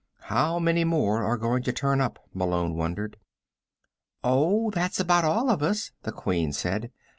[0.33, 2.17] How many more are going to turn up?
[2.33, 3.17] Malone wondered.
[4.23, 6.91] "Oh, that's about all of us," the Queen said.